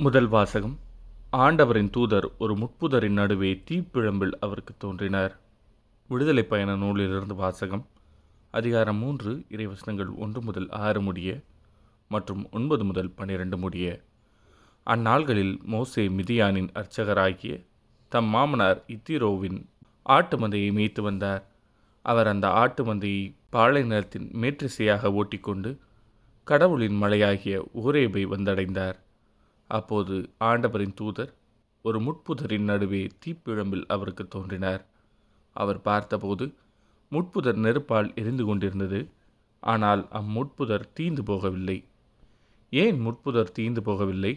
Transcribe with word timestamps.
முதல் 0.00 0.28
வாசகம். 0.28 0.78
ஆண்டவரின் 1.32 1.90
தூதர் 1.90 2.36
ஒரு 2.38 2.54
முட்புதரின் 2.54 3.18
நடுவே 3.20 3.62
தீப்பிழம்பில் 3.70 4.30
அவருக்கு 4.40 4.74
தோன்றினார். 4.78 5.38
விடுதலை 6.08 6.42
பயண 6.42 6.76
நூலிலிருந்து 6.76 7.34
வாசகம். 7.34 7.86
அதிகாரம் 8.50 8.96
மூன்று 8.96 9.44
இறைவசனங்கள் 9.50 10.14
ஒன்று 10.16 10.42
முதல் 10.42 10.68
ஆறு 10.68 11.00
முடிய 11.00 11.40
மற்றும் 12.08 12.48
ஒன்பது 12.52 12.84
முதல் 12.84 13.10
பன்னிரண்டு 13.10 13.56
முடிய. 13.56 14.00
அந்நாள்களில் 14.86 15.62
மோசே 15.64 16.08
மிதியானின் 16.08 16.68
அர்ச்சகராகிய 16.74 17.64
தம் 18.08 18.26
மாமனார் 18.26 18.84
இத்திரோவின் 18.86 19.64
ஆட்டு 20.02 20.38
மந்தையை 20.38 20.72
மேய்த்து 20.72 21.02
வந்தார். 21.02 21.46
அவர் 22.02 22.26
அந்த 22.26 22.50
ஆட்டு 22.50 22.84
மந்தையை 22.84 23.34
பாலை 23.50 23.82
நிலத்தின் 23.82 24.30
மேற்றிசையாக 24.30 25.12
ஓட்டிக்கொண்டு 25.12 25.78
கடவுளின் 26.44 27.02
மலையாகிய 27.02 27.68
ஊரேபை 27.84 28.24
வந்தடைந்தார். 28.26 29.06
அப்போது 29.68 30.16
ஆண்டவரின் 30.38 30.94
தூதர் 30.94 31.32
ஒரு 31.84 31.98
முட்புதரின் 32.00 32.64
நடுவே 32.64 33.06
தீப்பிழம்பில் 33.26 33.86
அவருக்கு 33.86 34.28
தோன்றினார். 34.28 34.82
அவர் 35.56 35.80
பார்த்தபோது 35.80 36.54
முட்புதர் 37.12 37.58
நெருப்பால் 37.58 38.14
எரிந்து 38.14 38.44
கொண்டிருந்தது. 38.44 39.00
ஆனால் 39.62 40.08
அம்முட்புதர் 40.12 40.86
தீந்து 41.00 41.22
போகவில்லை. 41.26 41.84
ஏன் 42.72 42.98
முட்புதர் 43.00 43.54
தீந்து 43.58 43.80
போகவில்லை? 43.84 44.32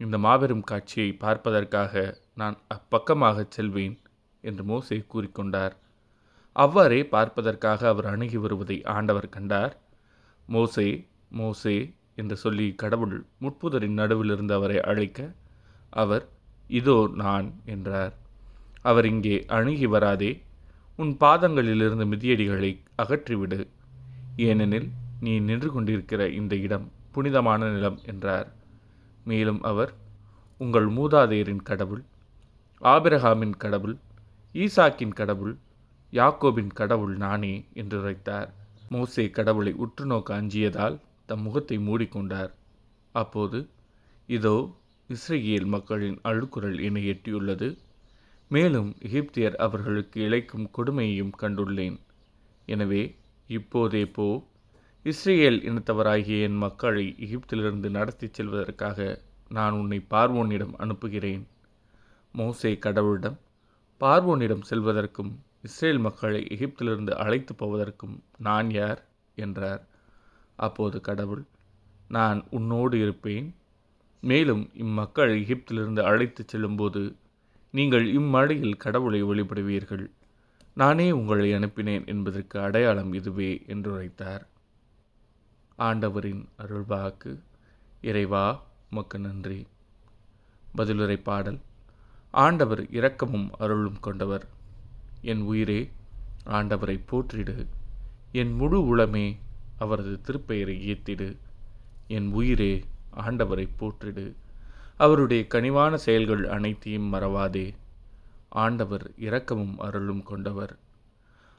இந்த 0.00 0.18
மாபெரும் 0.18 0.62
காட்சியை 0.62 1.12
பார்ப்பதற்காக 1.12 2.20
நான் 2.34 2.56
அப்பக்கமாகச் 2.74 3.50
செல்வேன் 3.50 3.96
என்று 4.40 4.64
மோசே 4.64 5.04
கூறிக்கொண்டார். 5.14 5.74
அவ்வாறே 6.56 7.00
பார்ப்பதற்காக 7.06 7.88
அவர் 7.88 8.06
அணுகி 8.06 8.36
வருவதை 8.36 8.84
ஆண்டவர் 8.84 9.28
கண்டார். 9.28 9.74
மோசே 10.46 10.88
மோசே 11.28 11.76
என்று 12.18 12.36
சொல்லி 12.36 12.66
கடவுள் 12.74 13.16
முட்புதரின் 13.42 13.98
நடுவிலிருந்து 13.98 14.54
அவரை 14.54 14.78
அழைக்க 14.80 15.20
அவர் 15.92 16.24
இதோ 16.70 16.96
நான் 17.14 17.48
என்றார். 17.64 18.12
அவர் 18.82 19.06
இங்கே 19.06 19.36
அணுகி 19.46 19.86
வராதே 19.86 20.30
உன் 20.96 21.12
பாதங்களிலிருந்து 21.20 22.06
மிதியடிகளை 22.06 22.70
அகற்றிவிடு. 22.96 23.58
ஏனெனில் 24.48 24.88
நீ 25.20 25.32
நின்று 25.40 25.68
கொண்டிருக்கிற 25.72 26.22
இந்த 26.30 26.54
இடம் 26.56 26.86
புனிதமான 27.12 27.68
நிலம் 27.70 27.98
என்றார். 28.04 28.48
மேலும் 29.24 29.60
அவர் 29.62 29.92
உங்கள் 30.60 30.88
மூதாதையரின் 30.88 31.62
கடவுள் 31.62 32.02
ஆபிரகாமின் 32.82 33.56
கடவுள் 33.56 33.96
ஈசாக்கின் 34.54 35.14
கடவுள் 35.20 35.54
யாக்கோபின் 36.12 36.72
கடவுள் 36.72 37.14
நானே 37.16 37.54
என்று 37.72 37.96
உரைத்தார். 38.00 38.48
மோசே 38.88 39.24
கடவுளை 39.30 39.72
உற்று 39.74 40.04
நோக்க 40.06 40.28
அஞ்சியதால் 40.34 40.96
தம் 41.32 41.42
முகத்தை 41.42 41.78
மூடிக்கொண்டார். 41.78 42.50
அப்போது 43.12 43.68
இதோ 44.28 44.74
இஸ்ரேல் 45.08 45.64
மக்களின் 45.64 46.18
அழுக்குரல் 46.24 46.82
என்னை 46.82 47.02
எட்டியுள்ளது. 47.08 47.78
மேலும் 48.48 48.96
எகிப்தியர் 49.00 49.54
அவர்களுக்கு 49.54 50.20
இழைக்கும் 50.22 50.70
கொடுமையையும் 50.78 51.32
கண்டுள்ளேன். 51.40 51.96
எனவே 52.66 53.16
இப்போதே 53.46 54.06
போ. 54.06 54.26
இஸ்ரேல் 55.02 55.58
இனத்தவராகிய 55.62 56.40
என் 56.40 56.56
மக்களை 56.56 57.14
எகிப்திலிருந்து 57.18 57.90
நடத்திச் 57.90 58.34
செல்வதற்காக 58.34 59.22
நான் 59.48 59.72
உன்னை 59.72 60.06
பார்வோனிடம் 60.10 60.74
அனுப்புகிறேன். 60.76 61.46
மோசே 62.32 62.72
கடவுளிடம் 62.74 63.38
பார்வோனிடம் 64.00 64.62
செல்வதற்கும் 64.70 65.32
இஸ்ரேல் 65.62 65.98
மக்களை 65.98 66.46
எகிப்திலிருந்து 66.50 67.14
அழைத்து 67.14 67.54
போவதற்கும் 67.54 68.22
நான் 68.38 68.70
யார்? 68.70 69.02
என்றார். 69.34 69.82
அப்போது 70.56 71.00
கடவுள் 71.00 71.44
நான் 72.08 72.44
உன்னோடு 72.50 73.00
இருப்பேன். 73.00 73.54
மேலும் 74.20 74.70
இம்மக்கள் 74.74 75.42
எகிப்திலிருந்து 75.42 76.02
அழைத்துச் 76.02 76.48
செல்லும்போது 76.48 77.16
நீங்கள் 77.70 78.12
இம்மழையில் 78.16 78.76
கடவுளை 78.76 79.24
வழிபடுவீர்கள். 79.24 80.10
நானே 80.74 81.10
உங்களை 81.10 81.52
அனுப்பினேன் 81.52 82.06
என்பதற்கு 82.06 82.60
அடையாளம் 82.60 83.12
இதுவே 83.12 83.62
என்றுரைத்தார் 83.66 84.46
ஆண்டவரின் 85.78 86.48
அருள்வாக்கு. 86.58 87.38
இறைவா 88.00 88.62
உமக்கு 88.90 89.18
நன்றி. 89.18 89.66
பதிலுரை 90.78 91.22
பாடல். 91.22 91.58
ஆண்டவர் 92.30 92.90
இரக்கமும் 92.90 93.50
அருளும் 93.58 94.00
கொண்டவர். 94.00 94.46
என் 95.20 95.40
உயிரே 95.40 95.90
ஆண்டவரை 96.46 97.00
போற்றிடு. 97.10 97.66
என் 98.32 98.52
முழு 98.52 98.96
உளமே 98.96 99.36
அவரது 99.82 100.20
திருப்பெயரை 100.26 100.76
ஏத்திடு. 100.92 101.28
என் 102.08 102.28
உயிரே 102.32 102.72
ஆண்டவரை 103.16 103.68
போற்றிடு. 103.80 104.32
அவருடைய 104.96 105.46
கனிவான 105.54 105.94
செயல்கள் 105.96 106.44
அனைத்தையும் 106.48 107.12
மறவாதே. 107.12 107.74
ஆண்டவர் 108.48 109.10
இரக்கமும் 109.16 109.78
அருளும் 109.78 110.22
கொண்டவர். 110.22 110.76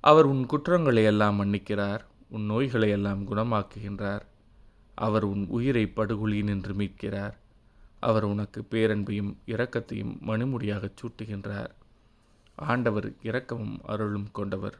அவர் 0.00 0.24
உன் 0.24 0.46
குற்றங்களை 0.46 1.04
எல்லாம் 1.04 1.36
மன்னிக்கிறார். 1.36 2.00
உன் 2.28 2.46
நோய்களை 2.46 2.90
எல்லாம் 2.90 3.22
குணமாக்குகின்றார். 3.30 4.24
அவர் 4.94 5.24
உன் 5.24 5.46
உயிரை 5.48 5.86
படுகொலி 5.86 6.42
நின்று 6.42 6.74
மீட்கிறார். 6.74 7.34
அவர் 8.00 8.24
உனக்கு 8.24 8.64
பேரன்பையும் 8.70 9.34
இரக்கத்தையும் 9.46 10.14
மணிமுடியாகச் 10.26 10.98
சூட்டுகின்றார். 11.00 11.70
ஆண்டவர் 12.56 13.12
இரக்கமும் 13.22 13.80
அருளும் 13.86 14.28
கொண்டவர். 14.32 14.78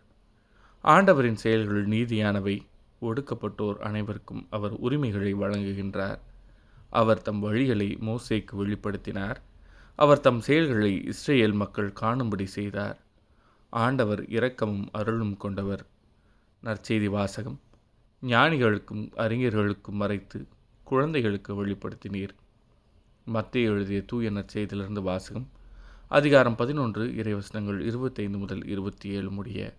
ஆண்டவரின் 0.83 1.37
செயல்கள் 1.37 1.89
நீதியானவை. 1.89 2.61
ஒடுக்கப்பட்டோர் 3.01 3.77
அனைவருக்கும் 3.79 4.47
அவர் 4.51 4.71
உரிமைகளை 4.71 5.35
வழங்குகின்றார். 5.35 6.19
அவர் 6.91 7.23
தம் 7.23 7.43
வழிகளை 7.43 7.99
மோசேக்கு 7.99 8.53
வெளிப்படுத்தினார். 8.53 9.37
அவர் 9.95 10.21
தம் 10.21 10.41
செயல்களை 10.41 11.05
இஸ்ரேல் 11.05 11.53
மக்கள் 11.53 11.93
காணும்படி 11.93 12.47
செய்தார். 12.47 12.99
ஆண்டவர் 13.71 14.29
இரக்கமும் 14.29 14.89
அருளும் 14.93 15.37
கொண்டவர். 15.37 15.87
நற்செய்தி 16.65 17.05
வாசகம். 17.05 17.61
ஞானிகளுக்கும் 18.23 19.13
அறிஞர்களுக்கும் 19.17 19.97
மறைத்து 19.97 20.47
குழந்தைகளுக்கு 20.85 21.67
வெளிப்படுத்தினீர். 21.67 22.35
மத்திய 23.25 23.71
எழுதிய 23.71 24.03
தூய 24.03 24.31
நற்செய்தியிலிருந்து 24.31 25.03
வாசகம். 25.03 25.49
அதிகாரம் 26.09 26.57
பதினொன்று 26.57 27.07
இறைவசனங்கள் 27.07 27.81
இருபத்தைந்து 27.81 28.39
முதல் 28.39 28.67
இருபத்தி 28.67 29.09
ஏழு 29.09 29.31
முடிய. 29.31 29.75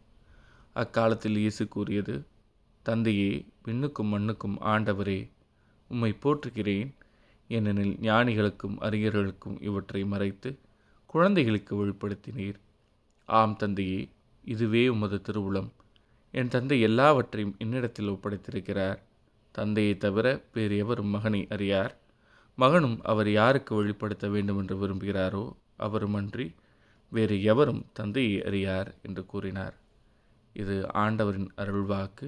அக்காலத்தில் 0.73 1.37
இயேசு 1.37 1.67
கூறியது 1.67 2.25
தந்தையே 2.89 3.31
விண்ணுக்கும் 3.65 4.11
மண்ணுக்கும் 4.13 4.57
ஆண்டவரே 4.71 5.19
உம்மை 5.89 6.11
போற்றுகிறேன். 6.23 6.89
ஏனெனில் 7.49 7.95
ஞானிகளுக்கும் 8.01 8.77
அறிஞர்களுக்கும் 8.87 9.57
இவற்றை 9.61 10.01
மறைத்து 10.05 10.49
குழந்தைகளுக்கு 11.13 11.73
வெளிப்படுத்தினீர். 11.81 12.57
ஆம் 13.29 13.55
தந்தையே 13.55 14.01
இதுவே 14.45 14.83
உமது 14.87 15.17
திருவுளம். 15.27 15.69
என் 16.33 16.47
தந்தை 16.47 16.77
எல்லாவற்றையும் 16.81 17.55
என்னிடத்தில் 17.57 18.11
ஒப்படைத்திருக்கிறார். 18.13 18.99
தந்தையை 19.55 19.93
தவிர 19.97 20.27
வேறு 20.53 20.75
எவரும் 20.77 21.13
மகனை 21.15 21.41
அறியார். 21.55 21.93
மகனும் 22.57 22.97
அவர் 23.03 23.29
யாருக்கு 23.31 23.71
வெளிப்படுத்த 23.75 24.25
வேண்டும் 24.27 24.59
என்று 24.59 24.75
விரும்புகிறாரோ 24.81 25.43
அவருமன்றி 25.79 26.45
வேறு 27.11 27.35
எவரும் 27.43 27.81
தந்தையை 27.93 28.37
அறியார் 28.43 28.89
என்று 29.01 29.23
கூறினார். 29.25 29.75
இது 30.55 30.75
ஆண்டவரின் 31.03 31.49
அருள்வாக்கு. 31.57 32.27